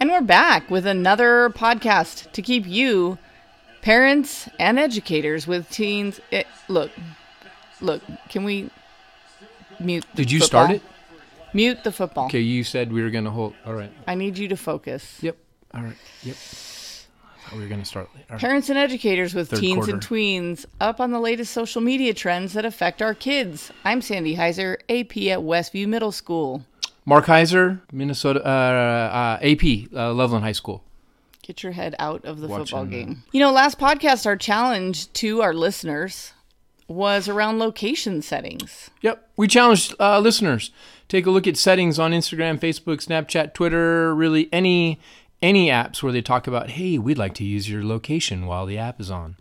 [0.00, 3.18] And we're back with another podcast to keep you,
[3.82, 6.22] parents and educators with teens.
[6.30, 6.90] It, look,
[7.82, 8.00] look,
[8.30, 8.70] can we
[9.78, 10.06] mute?
[10.14, 10.82] the Did you start it?
[11.52, 12.26] Mute the football.
[12.26, 13.52] Okay, you said we were going to hold.
[13.66, 13.92] All right.
[14.06, 15.18] I need you to focus.
[15.20, 15.36] Yep.
[15.74, 15.98] All right.
[16.22, 16.36] Yep.
[17.54, 18.08] We are going to start.
[18.30, 18.40] Right.
[18.40, 22.54] Parents and educators with Third teens and tweens up on the latest social media trends
[22.54, 23.70] that affect our kids.
[23.84, 26.64] I'm Sandy Heiser, AP at Westview Middle School.
[27.10, 30.84] Mark Heiser, Minnesota, uh, uh, AP, uh, Loveland High School.
[31.42, 33.22] Get your head out of the football Watching, uh, game.
[33.32, 36.34] You know, last podcast, our challenge to our listeners
[36.86, 38.90] was around location settings.
[39.02, 39.28] Yep.
[39.36, 40.70] We challenged uh, listeners
[41.08, 45.00] take a look at settings on Instagram, Facebook, Snapchat, Twitter, really any
[45.42, 48.78] any apps where they talk about, hey, we'd like to use your location while the
[48.78, 49.36] app is on.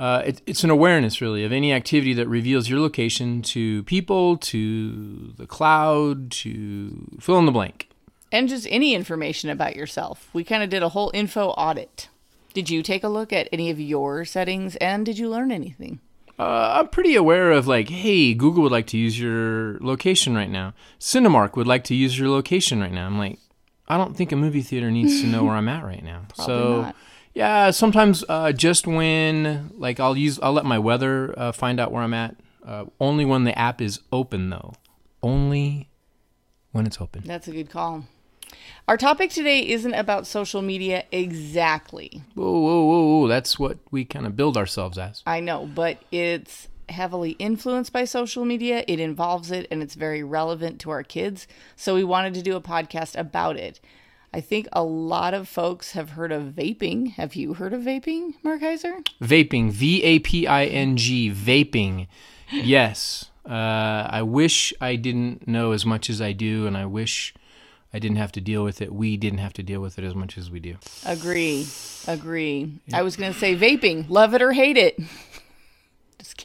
[0.00, 4.38] Uh, it, it's an awareness, really, of any activity that reveals your location to people,
[4.38, 7.90] to the cloud, to fill in the blank.
[8.32, 10.30] And just any information about yourself.
[10.32, 12.08] We kind of did a whole info audit.
[12.54, 16.00] Did you take a look at any of your settings and did you learn anything?
[16.38, 20.48] Uh, I'm pretty aware of like, hey, Google would like to use your location right
[20.48, 20.72] now.
[20.98, 23.04] Cinemark would like to use your location right now.
[23.04, 23.38] I'm like,
[23.86, 26.22] I don't think a movie theater needs to know where I'm at right now.
[26.34, 26.96] so, not.
[27.34, 31.92] Yeah, sometimes uh, just when like I'll use, I'll let my weather uh, find out
[31.92, 32.36] where I'm at.
[32.64, 34.74] Uh, only when the app is open though.
[35.22, 35.88] Only
[36.72, 37.22] when it's open.
[37.24, 38.04] That's a good call.
[38.88, 42.22] Our topic today isn't about social media exactly.
[42.34, 43.28] Whoa, whoa, whoa, whoa!
[43.28, 45.22] That's what we kind of build ourselves as.
[45.26, 48.84] I know, but it's heavily influenced by social media.
[48.86, 51.46] It involves it and it's very relevant to our kids.
[51.76, 53.80] So we wanted to do a podcast about it.
[54.32, 57.12] I think a lot of folks have heard of vaping.
[57.12, 59.04] Have you heard of vaping, Mark Heiser?
[59.20, 62.06] Vaping, V A P I N G, vaping.
[62.52, 63.30] Yes.
[63.44, 67.34] Uh, I wish I didn't know as much as I do, and I wish
[67.92, 68.94] I didn't have to deal with it.
[68.94, 70.76] We didn't have to deal with it as much as we do.
[71.04, 71.66] Agree.
[72.06, 72.78] Agree.
[72.92, 74.08] I was going to say vaping.
[74.08, 75.00] Love it or hate it.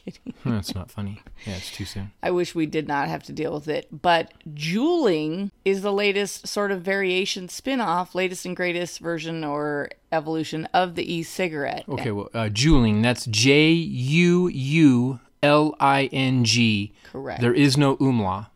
[0.04, 0.34] Kidding.
[0.44, 1.22] That's not funny.
[1.46, 2.12] Yeah, it's too soon.
[2.22, 3.88] I wish we did not have to deal with it.
[3.90, 9.90] But juuling is the latest sort of variation spin off, latest and greatest version or
[10.12, 11.84] evolution of the e cigarette.
[11.88, 16.92] Okay, well, uh, juuling, that's J U U L I N G.
[17.04, 17.40] Correct.
[17.40, 18.46] There is no umlaut.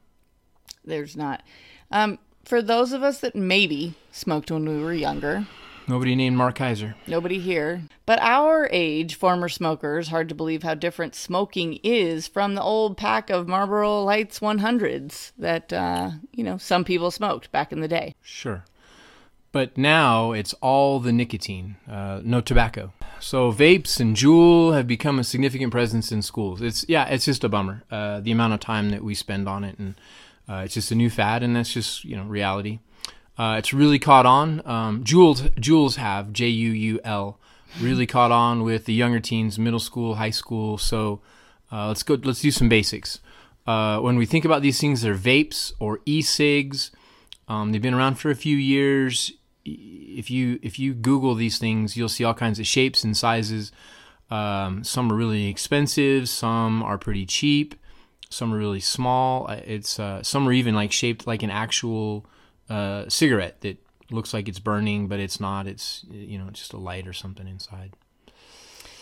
[0.84, 1.42] There's not.
[1.90, 5.46] Um, for those of us that maybe smoked when we were younger,
[5.90, 6.94] Nobody named Mark Kaiser.
[7.08, 12.54] nobody here, but our age, former smokers, hard to believe how different smoking is from
[12.54, 17.72] the old pack of Marlboro Lights 100s that, uh, you know, some people smoked back
[17.72, 18.14] in the day.
[18.22, 18.64] Sure.
[19.50, 22.92] But now it's all the nicotine, uh, no tobacco.
[23.18, 26.62] So vapes and Juul have become a significant presence in schools.
[26.62, 27.82] It's yeah, it's just a bummer.
[27.90, 29.96] Uh, the amount of time that we spend on it, and
[30.48, 32.78] uh, it's just a new fad, and that's just you know reality.
[33.40, 34.60] Uh, it's really caught on.
[34.66, 37.38] Um, Juuls Juuls have J U U L
[37.80, 40.76] really caught on with the younger teens, middle school, high school.
[40.76, 41.22] So
[41.72, 42.14] uh, let's go.
[42.22, 43.20] Let's do some basics.
[43.66, 46.90] Uh, when we think about these things, they're vapes or e-cigs.
[47.48, 49.32] Um, they've been around for a few years.
[49.64, 53.72] If you if you Google these things, you'll see all kinds of shapes and sizes.
[54.30, 56.28] Um, some are really expensive.
[56.28, 57.74] Some are pretty cheap.
[58.28, 59.50] Some are really small.
[59.50, 62.26] Uh, It's uh, some are even like shaped like an actual
[62.70, 63.76] uh, cigarette that
[64.10, 65.66] looks like it's burning, but it's not.
[65.66, 67.92] It's you know just a light or something inside.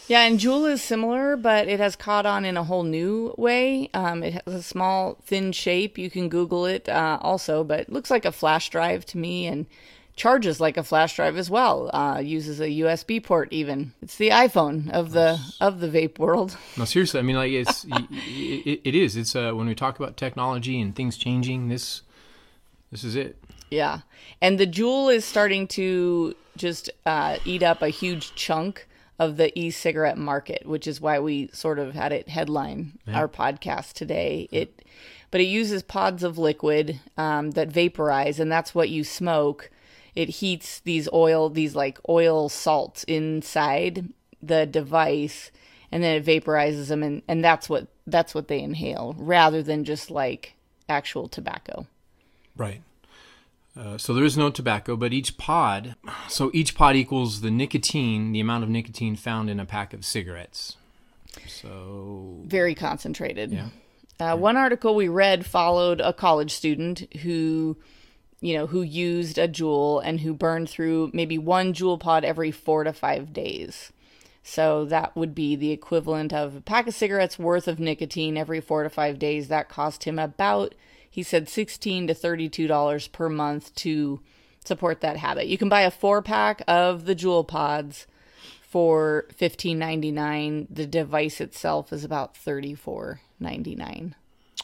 [0.09, 3.91] Yeah, and Juul is similar, but it has caught on in a whole new way.
[3.93, 5.99] Um, it has a small, thin shape.
[5.99, 9.47] You can Google it uh, also, but it looks like a flash drive to me
[9.47, 9.67] and
[10.17, 11.91] charges like a flash drive as well.
[11.93, 13.93] Uh, uses a USB port even.
[14.01, 16.57] It's the iPhone of the of the vape world.
[16.79, 17.21] No, seriously.
[17.21, 19.15] I mean, like it's y- it, it is.
[19.15, 21.69] It's uh, when we talk about technology and things changing.
[21.69, 22.01] This
[22.91, 23.37] this is it.
[23.71, 24.01] Yeah,
[24.41, 28.87] and the Juul is starting to just uh, eat up a huge chunk
[29.19, 33.93] of the e-cigarette market, which is why we sort of had it headline our podcast
[33.95, 34.49] today.
[34.53, 34.85] It,
[35.31, 39.71] but it uses pods of liquid um, that vaporize, and that's what you smoke.
[40.15, 44.09] It heats these oil, these like oil salts inside
[44.43, 45.51] the device,
[45.93, 49.85] and then it vaporizes them, and, and that's what that's what they inhale, rather than
[49.85, 50.55] just like
[50.89, 51.87] actual tobacco.
[52.57, 52.83] Right.
[53.79, 55.95] Uh, so there is no tobacco, but each pod,
[56.27, 60.05] so each pod equals the nicotine, the amount of nicotine found in a pack of
[60.05, 60.77] cigarettes.
[61.47, 63.53] So very concentrated.
[63.53, 63.69] Yeah.
[64.19, 67.77] Uh, one article we read followed a college student who,
[68.41, 72.51] you know, who used a Juul and who burned through maybe one Juul pod every
[72.51, 73.93] four to five days.
[74.43, 78.61] So that would be the equivalent of a pack of cigarettes worth of nicotine every
[78.61, 79.47] four to five days.
[79.49, 80.75] That cost him about,
[81.19, 84.21] he said, sixteen to thirty-two dollars per month to
[84.65, 85.49] support that habit.
[85.49, 88.07] You can buy a four pack of the Juul pods
[88.63, 90.69] for fifteen ninety nine.
[90.71, 94.15] The device itself is about thirty four ninety nine.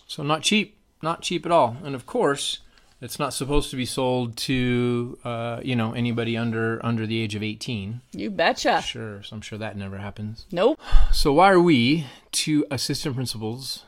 [0.06, 1.76] So not cheap, not cheap at all.
[1.82, 2.60] And of course,
[3.00, 7.34] it's not supposed to be sold to uh, you know anybody under under the age
[7.34, 8.00] of eighteen.
[8.12, 8.80] You betcha.
[8.80, 10.46] Sure, so I'm sure that never happens.
[10.52, 10.78] Nope.
[11.10, 13.82] So why are we, two assistant principals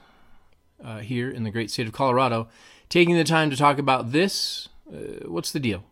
[0.83, 2.49] uh, here in the great state of Colorado,
[2.89, 4.69] taking the time to talk about this?
[4.93, 5.85] Uh, what's the deal?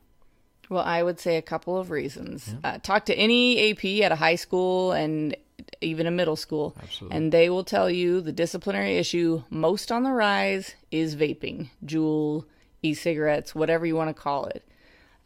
[0.71, 2.55] Well, I would say a couple of reasons.
[2.65, 5.37] Uh, talk to any AP at a high school and
[5.81, 7.17] even a middle school, Absolutely.
[7.17, 12.45] and they will tell you the disciplinary issue most on the rise is vaping, Juul,
[12.83, 14.67] e-cigarettes, whatever you want to call it.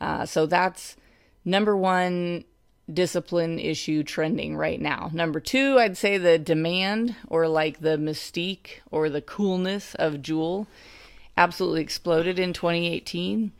[0.01, 0.97] Uh, so that's
[1.45, 2.45] number one
[2.93, 5.11] discipline issue trending right now.
[5.13, 10.67] Number two, I'd say the demand or like the mystique or the coolness of Juul
[11.37, 13.53] absolutely exploded in 2018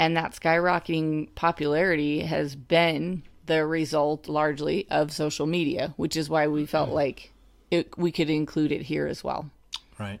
[0.00, 6.46] and that skyrocketing popularity has been the result largely of social media, which is why
[6.46, 7.32] we felt like
[7.70, 9.50] it, we could include it here as well.
[9.98, 10.20] Right.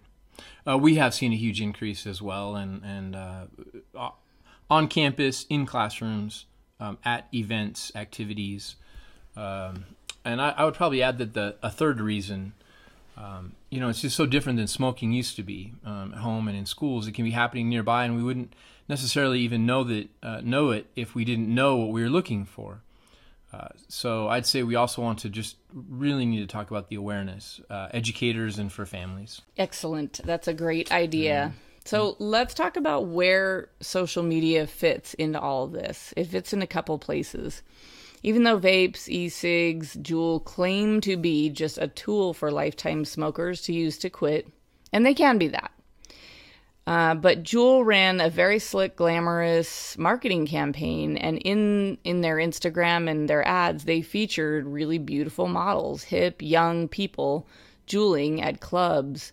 [0.68, 3.46] Uh, we have seen a huge increase as well, and and uh,
[4.68, 6.44] on campus, in classrooms,
[6.80, 8.76] um, at events, activities,
[9.36, 9.84] um,
[10.24, 12.52] and I, I, would probably add that the a third reason,
[13.16, 16.48] um, you know, it's just so different than smoking used to be um, at home
[16.48, 17.06] and in schools.
[17.06, 18.54] It can be happening nearby, and we wouldn't
[18.88, 22.44] necessarily even know that uh, know it if we didn't know what we were looking
[22.44, 22.82] for.
[23.52, 26.96] Uh, so I'd say we also want to just really need to talk about the
[26.96, 29.42] awareness, uh, educators and for families.
[29.56, 30.20] Excellent.
[30.24, 31.52] That's a great idea.
[31.52, 31.69] Mm.
[31.90, 36.14] So let's talk about where social media fits into all of this.
[36.16, 37.62] It fits in a couple places.
[38.22, 43.72] Even though vapes, e-cigs, Juul claim to be just a tool for lifetime smokers to
[43.72, 44.46] use to quit,
[44.92, 45.72] and they can be that.
[46.86, 53.10] Uh, but Juul ran a very slick, glamorous marketing campaign, and in in their Instagram
[53.10, 57.48] and their ads, they featured really beautiful models, hip, young people,
[57.88, 59.32] juuling at clubs.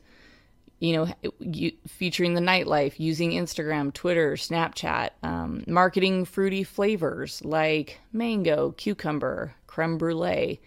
[0.80, 8.72] You know, featuring the nightlife, using Instagram, Twitter, Snapchat, um, marketing fruity flavors like mango,
[8.78, 10.60] cucumber, creme brulee.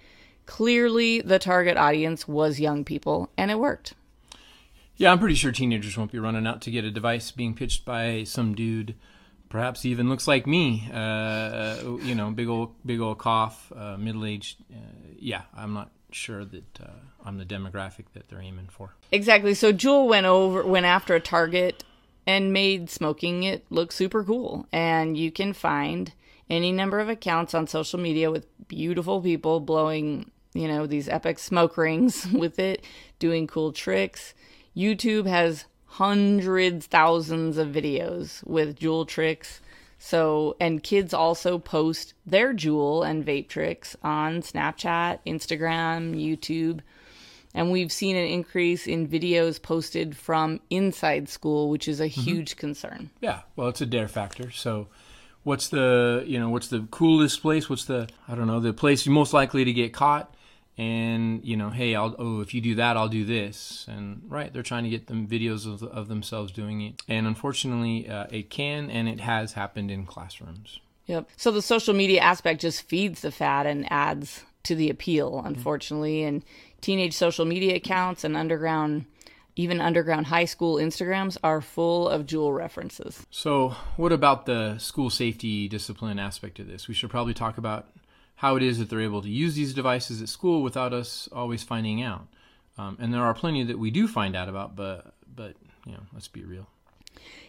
[0.47, 3.95] Clearly, the target audience was young people, and it worked.
[4.97, 7.85] Yeah, I'm pretty sure teenagers won't be running out to get a device being pitched
[7.85, 8.97] by some dude,
[9.49, 10.91] perhaps even looks like me.
[10.93, 14.59] Uh, you know, big old big old cough, uh, middle aged.
[14.71, 14.77] Uh,
[15.19, 16.91] yeah, I'm not sure that uh,
[17.25, 18.95] I'm the demographic that they're aiming for.
[19.12, 19.55] Exactly.
[19.55, 21.85] So Juul went over went after a target
[22.27, 26.12] and made smoking it look super cool, and you can find
[26.49, 31.39] any number of accounts on social media with beautiful people blowing you know these epic
[31.39, 32.85] smoke rings with it
[33.19, 34.35] doing cool tricks
[34.77, 39.61] YouTube has hundreds, thousands of videos with Juul tricks.
[40.02, 46.81] So, and kids also post their Juul and vape tricks on Snapchat, Instagram, YouTube.
[47.52, 52.20] And we've seen an increase in videos posted from inside school, which is a mm-hmm.
[52.23, 53.11] huge concern.
[53.20, 54.50] Yeah, well, it's a dare factor.
[54.50, 54.88] So,
[55.43, 57.69] what's the you know what's the coolest place?
[57.69, 60.35] What's the I don't know the place you're most likely to get caught?
[60.81, 64.50] And you know hey i'll oh if you do that i'll do this and right
[64.50, 68.49] they're trying to get them videos of, of themselves doing it and unfortunately uh, it
[68.49, 73.21] can and it has happened in classrooms yep so the social media aspect just feeds
[73.21, 76.28] the fad and adds to the appeal unfortunately mm-hmm.
[76.28, 76.45] and
[76.81, 79.04] teenage social media accounts and underground
[79.57, 83.26] even underground high school Instagrams are full of Juul references.
[83.31, 86.88] So, what about the school safety discipline aspect of this?
[86.88, 87.88] We should probably talk about
[88.40, 91.62] how it is that they're able to use these devices at school without us always
[91.62, 92.26] finding out.
[92.78, 96.00] Um, and there are plenty that we do find out about, but but you know,
[96.14, 96.66] let's be real.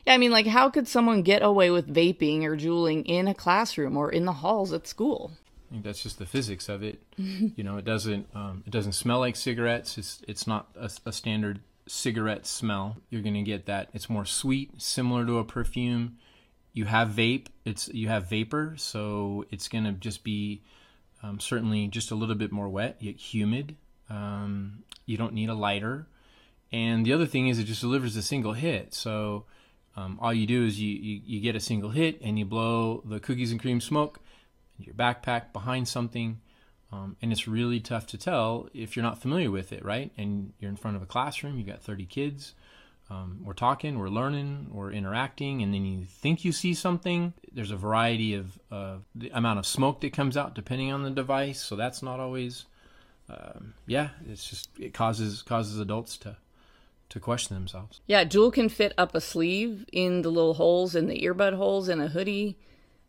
[0.06, 3.34] Yeah, I mean, like, how could someone get away with vaping or juuling in a
[3.34, 5.32] classroom or in the halls at school?
[5.70, 7.02] I think that's just the physics of it.
[7.16, 9.98] you know, it doesn't um, it doesn't smell like cigarettes.
[9.98, 12.98] It's it's not a, a standard cigarette smell.
[13.10, 13.88] You're going to get that.
[13.94, 16.18] It's more sweet, similar to a perfume.
[16.74, 17.48] You have vape.
[17.64, 20.64] It's you have vapor, so it's going to just be
[21.24, 23.76] um, certainly, just a little bit more wet, yet humid.
[24.10, 26.08] Um, you don't need a lighter.
[26.72, 28.94] And the other thing is, it just delivers a single hit.
[28.94, 29.46] So
[29.96, 33.02] um, all you do is you, you, you, get a single hit and you blow
[33.06, 34.20] the cookies and cream smoke
[34.80, 36.40] in your backpack behind something.
[36.94, 40.12] Um, and it's really tough to tell if you're not familiar with it, right?
[40.18, 42.54] And you're in front of a classroom, you've got 30 kids
[43.12, 47.34] um, we're talking, we're learning, we're interacting, and then you think you see something.
[47.52, 51.10] There's a variety of uh, the amount of smoke that comes out depending on the
[51.10, 52.66] device, so that's not always.
[53.30, 56.38] Um, yeah, it's just it causes causes adults to
[57.10, 58.00] to question themselves.
[58.08, 61.90] Yeah, Juul can fit up a sleeve in the little holes in the earbud holes
[61.90, 62.58] in a hoodie.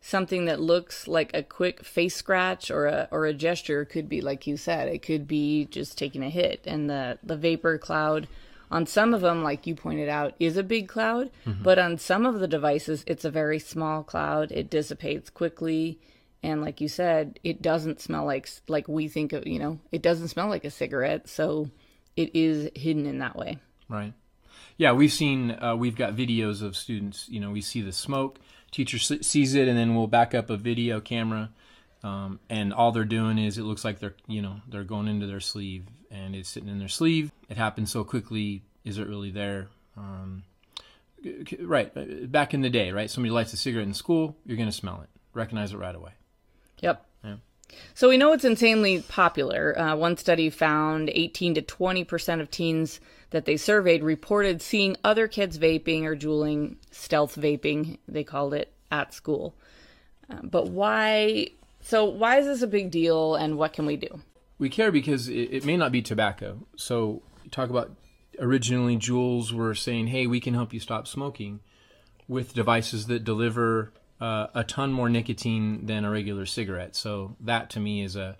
[0.01, 4.19] something that looks like a quick face scratch or a or a gesture could be
[4.19, 8.27] like you said it could be just taking a hit and the the vapor cloud
[8.71, 11.63] on some of them like you pointed out is a big cloud mm-hmm.
[11.63, 14.51] but on some of the devices it's a very small cloud.
[14.51, 15.99] It dissipates quickly.
[16.41, 20.01] And like you said it doesn't smell like like we think of you know it
[20.01, 21.69] doesn't smell like a cigarette so
[22.15, 23.59] it is hidden in that way.
[23.87, 24.13] Right.
[24.77, 28.39] Yeah we've seen uh, we've got videos of students you know we see the smoke.
[28.71, 31.51] Teacher sees it and then we'll back up a video camera
[32.03, 35.25] um, and all they're doing is it looks like they're you know they're going into
[35.25, 39.31] their sleeve and it's sitting in their sleeve it happens so quickly is it really
[39.31, 39.67] there
[39.97, 40.43] um,
[41.59, 44.69] right uh, back in the day right somebody lights a cigarette in school you're going
[44.69, 46.11] to smell it recognize it right away
[46.79, 47.35] yep yeah.
[47.93, 52.49] so we know it's insanely popular uh, one study found 18 to 20 percent of
[52.49, 52.99] teens
[53.33, 58.71] that they surveyed reported seeing other kids vaping or juuling, stealth vaping, they called it,
[58.91, 59.55] at school.
[60.29, 61.47] Uh, but why?
[61.81, 64.21] So, why is this a big deal and what can we do?
[64.63, 66.65] We care because it, it may not be tobacco.
[66.77, 67.91] So, talk about
[68.39, 71.59] originally, Juuls were saying, hey, we can help you stop smoking
[72.29, 73.91] with devices that deliver
[74.21, 76.95] uh, a ton more nicotine than a regular cigarette.
[76.95, 78.37] So, that to me is a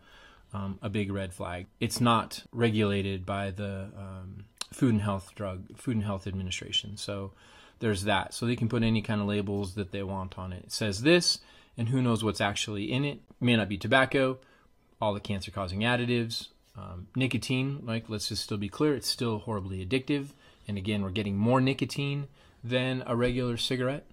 [0.54, 1.66] um, a big red flag.
[1.82, 6.96] It's not regulated by the um, Food and Health Drug Food and Health Administration.
[6.96, 7.34] So
[7.80, 8.34] there's that.
[8.34, 10.64] So they can put any kind of labels that they want on it.
[10.66, 11.40] It says this,
[11.78, 13.20] and who knows what's actually in it.
[13.30, 14.38] it may not be tobacco,
[15.04, 17.82] all the cancer-causing additives, um, nicotine.
[17.84, 20.28] Like let's just still be clear, it's still horribly addictive.
[20.68, 22.28] And again, we're getting more nicotine
[22.64, 24.06] than a regular cigarette,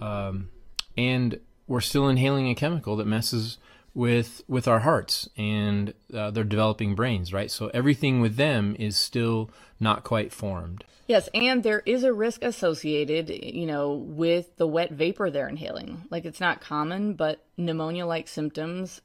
[0.00, 0.50] um,
[0.96, 3.58] and we're still inhaling a chemical that messes
[3.94, 8.96] with with our hearts and uh, they're developing brains right so everything with them is
[8.96, 14.66] still not quite formed yes and there is a risk associated you know with the
[14.66, 19.02] wet vapor they're inhaling like it's not common but pneumonia like symptoms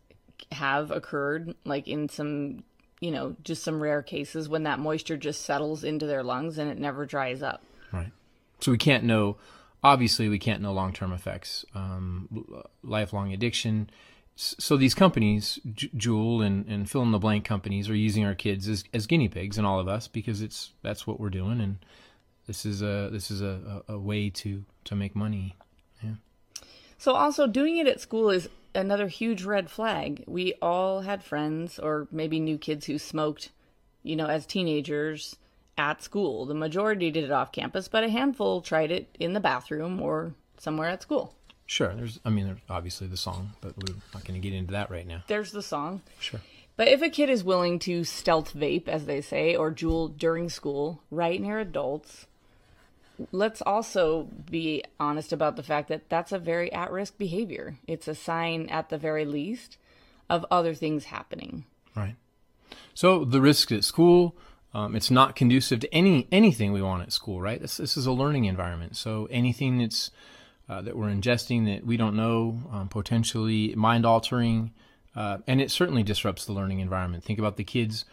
[0.52, 2.64] have occurred like in some
[3.00, 6.70] you know just some rare cases when that moisture just settles into their lungs and
[6.70, 8.12] it never dries up right
[8.60, 9.38] so we can't know
[9.84, 12.28] obviously we can't know long-term effects um,
[12.84, 13.90] lifelong addiction
[14.38, 18.36] so these companies, J- Juul and, and fill in the blank companies, are using our
[18.36, 21.60] kids as, as guinea pigs and all of us because it's that's what we're doing,
[21.60, 21.78] and
[22.46, 25.56] this is a this is a, a, a way to to make money.
[26.04, 26.16] Yeah.
[27.00, 30.24] So also doing it at school is another huge red flag.
[30.28, 33.50] We all had friends or maybe new kids who smoked,
[34.04, 35.36] you know, as teenagers
[35.78, 36.46] at school.
[36.46, 40.34] The majority did it off campus, but a handful tried it in the bathroom or
[40.58, 41.34] somewhere at school.
[41.66, 41.94] Sure.
[41.94, 44.90] There's, I mean, there's obviously the song, but we're not going to get into that
[44.90, 45.24] right now.
[45.28, 46.02] There's the song.
[46.20, 46.40] Sure.
[46.78, 50.48] But if a kid is willing to stealth vape, as they say, or juul during
[50.50, 52.28] school, right near adults,
[53.32, 57.78] let's also be honest about the fact that that's a very at risk behavior.
[57.88, 59.78] It's a sign, at the very least,
[60.30, 61.66] of other things happening.
[61.96, 62.16] Right.
[62.94, 64.36] So the risk at school,
[64.74, 67.62] um, it's not conducive to any anything we want at school, right?
[67.62, 68.96] This, this is a learning environment.
[68.96, 70.12] So anything that's
[70.70, 74.74] uh, that we're ingesting that we don't know, um, potentially mind altering,
[75.16, 77.24] uh, and it certainly disrupts the learning environment.
[77.24, 78.06] Think about the kids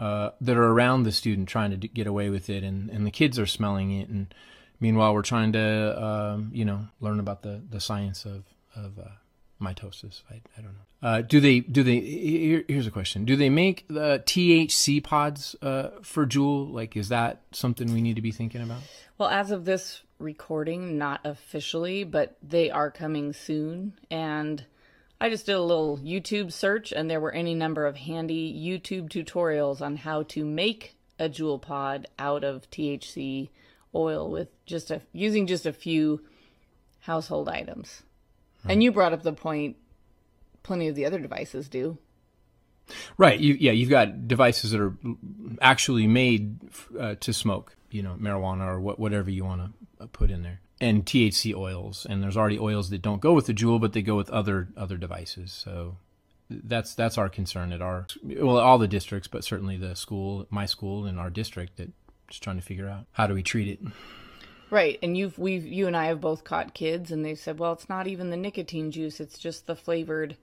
[0.00, 3.06] uh, that are around the student trying to d- get away with it, and, and
[3.06, 4.34] the kids are smelling it, and
[4.80, 9.08] meanwhile we're trying to um, you know learn about the, the science of of uh,
[9.60, 10.22] mitosis.
[10.30, 11.08] I, I don't know.
[11.08, 12.00] Uh, do they do they?
[12.00, 16.72] Here, here's a question: Do they make the THC pods uh, for Juul?
[16.72, 18.80] Like, is that something we need to be thinking about?
[19.18, 23.94] Well, as of this recording, not officially, but they are coming soon.
[24.10, 24.64] And
[25.20, 29.10] I just did a little YouTube search, and there were any number of handy YouTube
[29.10, 33.50] tutorials on how to make a Juul pod out of THC
[33.94, 36.22] oil with just a using just a few
[37.00, 38.02] household items.
[38.64, 38.72] Right.
[38.72, 39.76] And you brought up the point
[40.62, 41.98] plenty of the other devices do.
[43.18, 43.38] Right.
[43.38, 44.94] You, yeah, you've got devices that are
[45.60, 46.58] actually made
[46.98, 50.60] uh, to smoke, you know, marijuana or what, whatever you want to put in there
[50.80, 54.02] and THC oils and there's already oils that don't go with the Juul, but they
[54.02, 55.52] go with other other devices.
[55.52, 55.96] So
[56.50, 60.66] that's that's our concern at our well all the districts but certainly the school my
[60.66, 61.90] school and our district that
[62.28, 63.80] just trying to figure out how do we treat it.
[64.70, 67.72] Right and you've we've you and I have both caught kids and they've said well
[67.72, 70.36] it's not even the nicotine juice it's just the flavored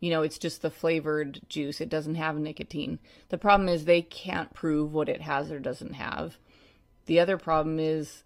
[0.00, 2.98] you know it's just the flavored juice it doesn't have nicotine.
[3.28, 6.38] The problem is they can't prove what it has or doesn't have.
[7.06, 8.24] The other problem is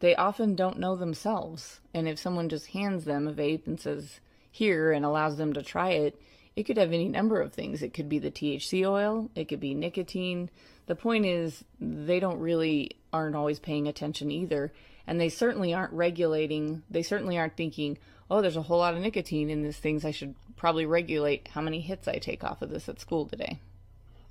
[0.00, 1.80] they often don't know themselves.
[1.94, 5.62] And if someone just hands them a vape and says, here, and allows them to
[5.62, 6.20] try it,
[6.56, 7.82] it could have any number of things.
[7.82, 10.50] It could be the THC oil, it could be nicotine.
[10.86, 14.72] The point is, they don't really aren't always paying attention either.
[15.06, 16.82] and they certainly aren't regulating.
[16.88, 17.98] They certainly aren't thinking,
[18.30, 20.04] "Oh, there's a whole lot of nicotine in these things.
[20.04, 23.58] I should probably regulate how many hits I take off of this at school today."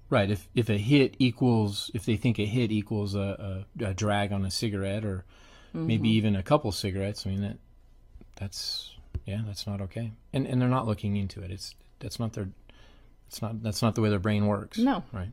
[0.10, 0.32] Right.
[0.32, 4.32] If if a hit equals, if they think a hit equals a, a, a drag
[4.32, 5.26] on a cigarette, or
[5.70, 5.88] mm-hmm.
[5.88, 7.58] maybe even a couple cigarettes, I mean that
[8.36, 8.96] that's
[9.26, 10.12] yeah, that's not okay.
[10.34, 11.52] And and they're not looking into it.
[11.52, 12.50] It's that's not their.
[13.28, 14.78] It's not that's not the way their brain works.
[14.78, 15.04] No.
[15.12, 15.30] Right.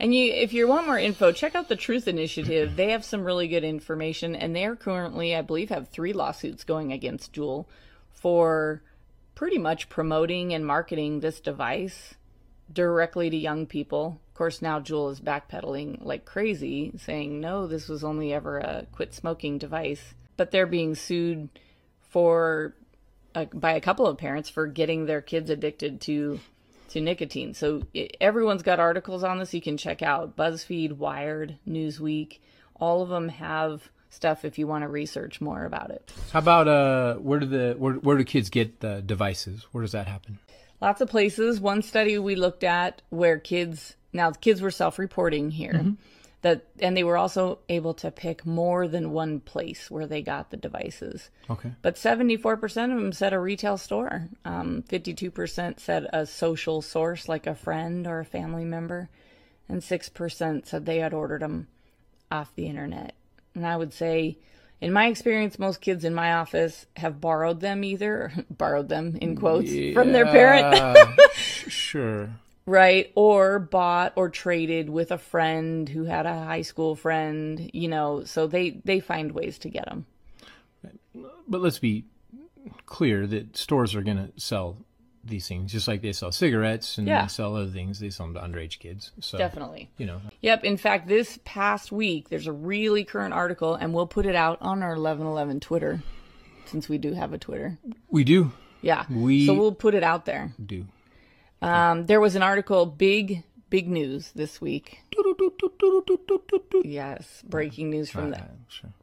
[0.00, 2.76] And you, if you want more info, check out the Truth Initiative.
[2.76, 6.64] They have some really good information, and they are currently, I believe, have three lawsuits
[6.64, 7.66] going against Juul
[8.10, 8.82] for
[9.34, 12.14] pretty much promoting and marketing this device
[12.72, 14.20] directly to young people.
[14.28, 18.86] Of course, now Juul is backpedaling like crazy, saying no, this was only ever a
[18.92, 20.14] quit smoking device.
[20.36, 21.48] But they're being sued
[22.10, 22.74] for
[23.34, 26.40] uh, by a couple of parents for getting their kids addicted to
[26.90, 27.54] to nicotine.
[27.54, 30.36] So it, everyone's got articles on this you can check out.
[30.36, 32.38] BuzzFeed, Wired, Newsweek,
[32.76, 36.12] all of them have stuff if you want to research more about it.
[36.32, 39.66] How about uh where do the where, where do kids get the devices?
[39.72, 40.38] Where does that happen?
[40.80, 41.60] Lots of places.
[41.60, 45.72] One study we looked at where kids now kids were self-reporting here.
[45.72, 45.92] Mm-hmm.
[46.42, 50.50] that and they were also able to pick more than one place where they got
[50.50, 51.30] the devices.
[51.50, 51.72] Okay.
[51.82, 54.28] But 74% of them said a retail store.
[54.44, 59.08] Um, 52% said a social source like a friend or a family member.
[59.68, 61.66] And 6% said they had ordered them
[62.30, 63.14] off the internet.
[63.54, 64.38] And i would say
[64.80, 69.36] in my experience most kids in my office have borrowed them either borrowed them in
[69.36, 70.98] quotes yeah, from their parent.
[71.34, 72.30] sure.
[72.66, 73.10] Right?
[73.14, 78.24] Or bought or traded with a friend who had a high school friend you know
[78.24, 80.06] so they they find ways to get them
[81.48, 82.04] but let's be
[82.86, 84.76] clear that stores are going to sell
[85.28, 85.72] these things.
[85.72, 87.22] Just like they sell cigarettes and yeah.
[87.22, 89.12] they sell other things they sell them to underage kids.
[89.20, 89.90] So definitely.
[89.96, 90.20] you know.
[90.40, 94.34] Yep in fact this past week there's a really current article and we'll put it
[94.34, 96.02] out on our 1111 twitter
[96.66, 97.78] since we do have a twitter.
[98.10, 98.52] We do.
[98.82, 100.52] Yeah we so we'll put it out there.
[100.64, 100.86] do.
[101.60, 105.00] Um, there was an article, big, big news this week.
[106.84, 108.42] Yes, breaking news from the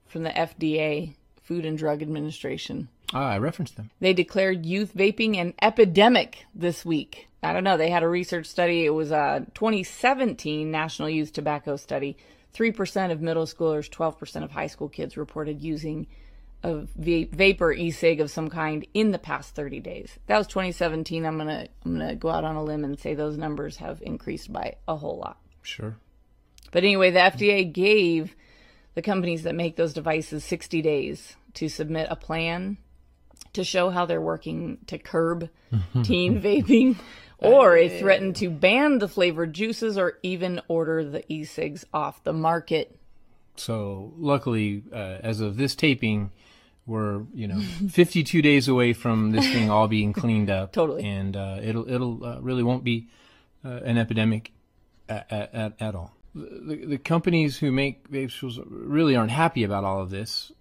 [0.07, 2.88] from the FDA, Food and Drug Administration.
[3.13, 3.91] Ah, I referenced them.
[3.99, 7.27] They declared youth vaping an epidemic this week.
[7.43, 7.77] I don't know.
[7.77, 8.85] They had a research study.
[8.85, 12.17] It was a 2017 National Youth Tobacco Study.
[12.55, 16.07] 3% of middle schoolers, 12% of high school kids reported using
[16.63, 20.17] of vapor e-cig of some kind in the past 30 days.
[20.25, 21.23] That was 2017.
[21.23, 24.51] I'm gonna I'm gonna go out on a limb and say those numbers have increased
[24.51, 25.37] by a whole lot.
[25.61, 25.95] Sure.
[26.71, 28.35] But anyway, the FDA gave
[28.95, 32.77] the companies that make those devices 60 days to submit a plan
[33.54, 35.50] to show how they're working to curb
[36.04, 36.98] teen vaping,
[37.38, 42.34] or it threatened to ban the flavored juices or even order the e-cigs off the
[42.34, 42.98] market.
[43.56, 46.32] So, luckily, uh, as of this taping,
[46.86, 50.71] we're you know 52 days away from this thing all being cleaned up.
[50.74, 51.04] Totally.
[51.04, 53.08] And uh, it'll it'll uh, really won't be
[53.63, 54.52] uh, an epidemic
[55.10, 56.13] at, at, at all.
[56.34, 60.52] The, the companies who make vapes really aren't happy about all of this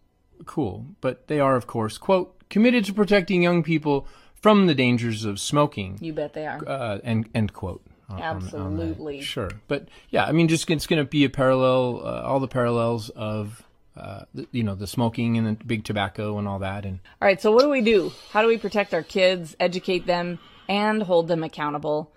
[0.44, 5.24] cool but they are of course quote committed to protecting young people from the dangers
[5.24, 7.83] of smoking you bet they are uh, and end quote
[8.18, 12.22] absolutely on sure but yeah i mean just it's going to be a parallel uh,
[12.22, 13.64] all the parallels of
[13.96, 16.85] uh, you know, the smoking and the big tobacco and all that.
[16.85, 18.12] And all right, so what do we do?
[18.30, 22.12] How do we protect our kids, educate them, and hold them accountable?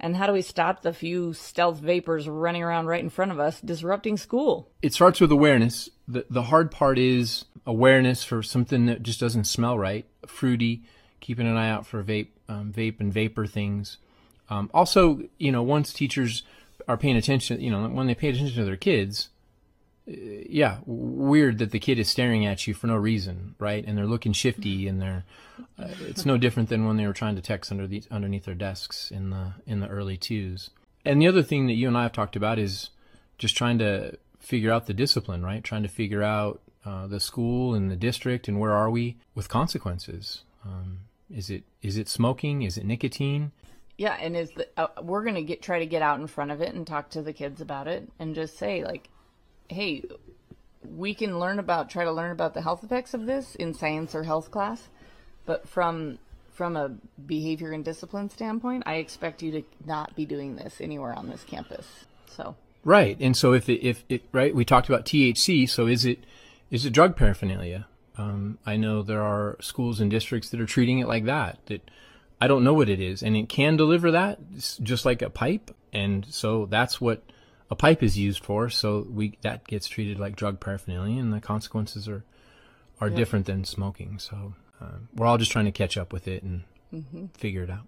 [0.00, 3.40] And how do we stop the few stealth vapors running around right in front of
[3.40, 4.70] us, disrupting school?
[4.80, 5.88] It starts with awareness.
[6.06, 10.82] the The hard part is awareness for something that just doesn't smell right, fruity.
[11.20, 13.98] Keeping an eye out for vape, um, vape and vapor things.
[14.48, 16.44] Um, also, you know, once teachers
[16.86, 19.28] are paying attention, you know, when they pay attention to their kids,
[20.08, 23.84] yeah, weird that the kid is staring at you for no reason, right?
[23.86, 25.24] And they're looking shifty, and they're.
[25.78, 28.54] Uh, it's no different than when they were trying to text under the underneath their
[28.54, 30.70] desks in the in the early twos.
[31.04, 32.90] And the other thing that you and I have talked about is
[33.36, 35.62] just trying to figure out the discipline, right?
[35.62, 39.48] Trying to figure out uh, the school and the district and where are we with
[39.48, 40.42] consequences.
[40.64, 42.62] Um, is it is it smoking?
[42.62, 43.52] Is it nicotine?
[43.98, 46.62] Yeah, and is the, uh, we're gonna get try to get out in front of
[46.62, 49.10] it and talk to the kids about it and just say like
[49.68, 50.04] hey,
[50.96, 54.14] we can learn about try to learn about the health effects of this in science
[54.14, 54.88] or health class,
[55.46, 56.18] but from
[56.52, 56.88] from a
[57.24, 61.44] behavior and discipline standpoint, I expect you to not be doing this anywhere on this
[61.44, 61.86] campus.
[62.26, 65.68] So right, and so if it, if it right, we talked about THC.
[65.68, 66.24] So is it
[66.70, 67.86] is it drug paraphernalia?
[68.16, 71.58] Um, I know there are schools and districts that are treating it like that.
[71.66, 71.88] That
[72.40, 74.38] I don't know what it is, and it can deliver that
[74.82, 77.22] just like a pipe, and so that's what
[77.70, 78.70] a pipe is used for.
[78.70, 82.24] So we that gets treated like drug paraphernalia, and the consequences are
[83.00, 84.18] are different than smoking.
[84.18, 86.64] So uh, we're all just trying to catch up with it and
[87.36, 87.86] figure it out.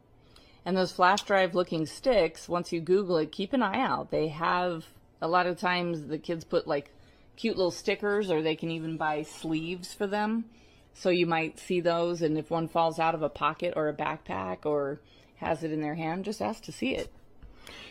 [0.64, 4.11] And those flash drive looking sticks, once you Google it, keep an eye out.
[4.11, 4.87] They have
[5.21, 6.90] a lot of times the kids put like
[7.37, 10.45] cute little stickers or they can even buy sleeves for them.
[10.93, 13.95] So you might see those and if one falls out of a pocket or a
[13.95, 15.01] backpack or
[15.37, 17.11] has it in their hand, just ask to see it.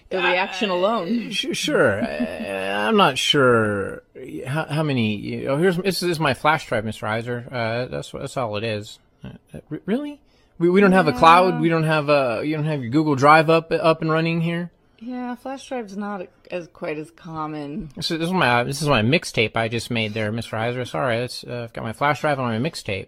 [0.09, 1.29] The reaction alone.
[1.31, 4.01] Sh- Sure, uh, I'm not sure
[4.47, 5.15] how, how many.
[5.15, 7.03] You know, here's this is my flash drive, Mr.
[7.03, 7.45] Iser.
[7.51, 8.99] Uh, that's that's all it is.
[9.23, 10.19] Uh, uh, really?
[10.57, 11.61] We, we don't have a cloud.
[11.61, 12.41] We don't have a.
[12.43, 14.71] You don't have your Google Drive up up and running here.
[15.01, 17.89] Yeah, flash drive's not as quite as common.
[17.95, 20.55] This is, this is my this is my mixtape I just made there, Mr.
[20.55, 20.83] Iser.
[20.83, 23.07] Sorry, it's, uh, I've got my flash drive on my mixtape.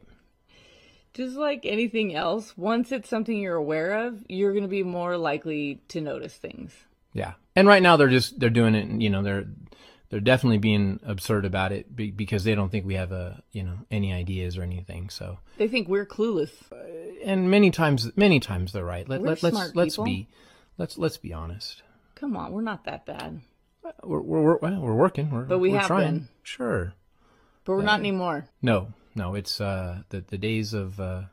[1.13, 5.17] Just like anything else, once it's something you're aware of, you're going to be more
[5.17, 6.71] likely to notice things.
[7.13, 9.01] Yeah, and right now they're just they're doing it.
[9.01, 9.45] You know, they're
[10.09, 13.79] they're definitely being absurd about it because they don't think we have a you know
[13.91, 15.09] any ideas or anything.
[15.09, 16.51] So They think we're clueless.
[16.71, 16.75] Uh,
[17.25, 19.07] and many times many times they're right.
[19.07, 20.05] Let, We're let, let's let's people.
[20.05, 20.27] be
[20.77, 21.83] let's let's be honest.
[22.15, 23.41] Come on, we're not that bad.
[24.03, 25.29] We're we're we're, well, we're working.
[25.31, 26.13] We're, But we we're have trying.
[26.13, 26.27] been.
[26.43, 26.93] Sure.
[27.65, 28.45] But we're not uh, anymore.
[28.61, 29.35] No, no.
[29.35, 31.23] It's uh the the days of uh,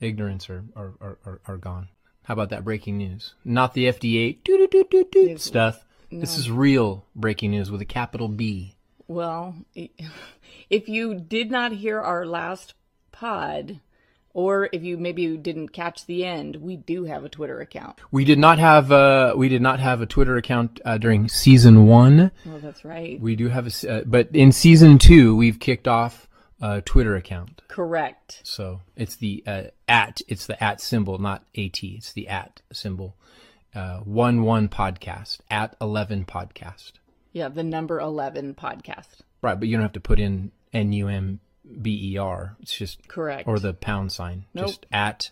[0.00, 1.88] ignorance are are, are are gone.
[2.24, 3.34] How about that breaking news?
[3.44, 5.84] Not the FDA doo doo doo doo doo stuff.
[6.10, 8.76] This is real breaking news with a capital B.
[9.08, 9.56] Well,
[10.70, 12.74] if you did not hear our last
[13.10, 13.80] pod,
[14.32, 18.00] or if you maybe didn't catch the end, we do have a Twitter account.
[18.10, 21.86] We did not have uh we did not have a Twitter account uh, during season
[21.86, 22.30] one.
[22.48, 23.20] Oh, that's right.
[23.20, 26.28] We do have a, uh, but in season two, we've kicked off
[26.64, 27.60] a Twitter account.
[27.68, 28.40] Correct.
[28.42, 31.84] So it's the uh, at, it's the at symbol, not at.
[31.84, 33.14] It's the at symbol.
[33.74, 36.92] Uh, one one podcast at eleven podcast.
[37.32, 39.08] Yeah, the number 11 podcast.
[39.42, 41.40] Right, but you don't have to put in n u m
[41.82, 42.56] b e r.
[42.60, 43.46] It's just Correct.
[43.46, 44.46] or the pound sign.
[44.54, 44.68] Nope.
[44.68, 45.30] Just at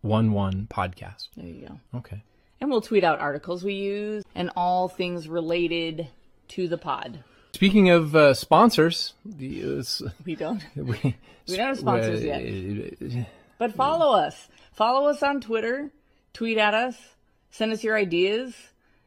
[0.00, 1.28] one one podcast.
[1.36, 1.98] there you go.
[1.98, 2.22] Okay.
[2.60, 6.08] And we'll tweet out articles we use and all things related
[6.48, 7.22] to the pod.
[7.54, 10.62] Speaking of uh, sponsors, the, uh, We don't.
[10.76, 11.16] we,
[11.48, 13.26] We don't have sponsors yet.
[13.58, 14.48] But follow us.
[14.72, 15.90] Follow us on Twitter.
[16.32, 16.96] Tweet at us.
[17.50, 18.54] Send us your ideas.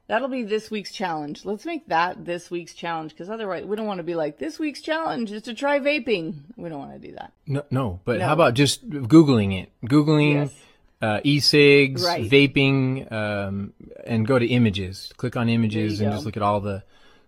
[0.07, 1.45] That'll be this week's challenge.
[1.45, 4.59] Let's make that this week's challenge because otherwise we don't want to be like, this
[4.59, 6.35] week's challenge is to try vaping.
[6.57, 7.31] We don't want to do that.
[7.47, 8.25] No, no, but No.
[8.27, 9.71] how about just googling it?
[9.85, 10.53] Googling Yes.
[11.01, 12.29] uh, e-cigs, Right.
[12.29, 13.73] vaping, um,
[14.05, 15.11] and go to images.
[15.17, 16.15] Click on images and go.
[16.17, 16.83] just look at all the.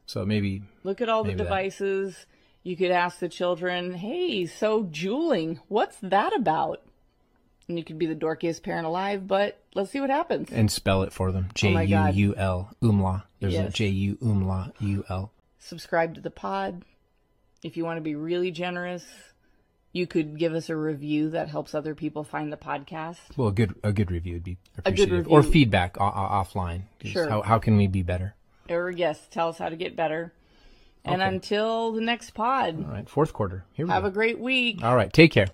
[0.05, 1.43] So maybe Look at all the Maybe that.
[1.43, 2.25] devices.
[2.63, 6.81] You could ask the children, hey, so juuling, what's that about?
[7.67, 10.49] And you could be the dorkiest parent alive, but let's see what happens.
[10.49, 11.49] and spell it for them.
[11.53, 12.29] J Oh my U.
[12.29, 13.23] U L umla.
[13.41, 13.73] There's a Yes.
[13.73, 15.33] J U umla U L.
[15.59, 16.83] subscribe to the pod.
[17.63, 19.05] If you want to be really generous,
[19.91, 23.17] you could give us a review that helps other people find the podcast.
[23.35, 24.87] Well, a good a good review would be appreciated.
[24.87, 26.83] A good appreciated, or feedback o- o- offline.
[27.03, 27.27] Sure.
[27.27, 28.35] How how can we be better?
[28.69, 30.31] Or yes, tell us how to get better.
[31.05, 31.29] And Okay.
[31.35, 33.63] until the next pod, All right, fourth quarter.
[33.73, 34.09] Here we have go.
[34.09, 34.83] a great week.
[34.83, 35.47] All right, take care.